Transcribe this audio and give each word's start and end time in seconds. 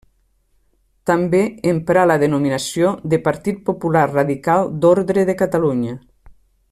També 1.09 1.41
emprà 1.73 2.05
la 2.11 2.15
denominació 2.23 2.95
de 3.13 3.21
Partit 3.27 3.61
Popular 3.69 4.07
Radical 4.15 4.67
d'Ordre 4.87 5.27
de 5.31 5.37
Catalunya. 5.45 5.97